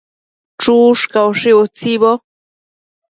Chushcaushi 0.61 1.49
utsibo 1.63 2.11